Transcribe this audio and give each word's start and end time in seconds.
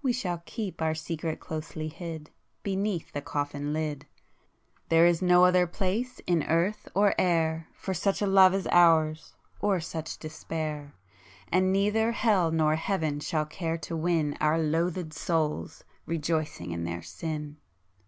—we 0.00 0.12
shall 0.12 0.40
keep 0.46 0.80
Our 0.80 0.94
secret 0.94 1.40
closely 1.40 1.88
hid 1.88 2.30
Beneath 2.62 3.10
the 3.10 3.20
coffin 3.20 3.72
lid,— 3.72 4.06
There 4.90 5.06
is 5.06 5.20
no 5.20 5.44
other 5.44 5.66
place 5.66 6.20
in 6.24 6.44
earth 6.44 6.88
or 6.94 7.16
air 7.18 7.66
For 7.74 7.92
such 7.92 8.22
a 8.22 8.26
love 8.28 8.54
as 8.54 8.68
ours, 8.68 9.34
or 9.58 9.80
such 9.80 10.20
despair! 10.20 10.94
[p 11.50 11.56
157] 11.56 11.58
And 11.58 11.72
neither 11.72 12.12
hell 12.12 12.52
nor 12.52 12.76
heaven 12.76 13.18
shall 13.18 13.44
care 13.44 13.76
to 13.78 13.96
win 13.96 14.36
Our 14.40 14.60
loathëd 14.60 15.12
souls, 15.14 15.82
rejoicing 16.06 16.70
in 16.70 16.84
their 16.84 17.02
sin! 17.02 17.56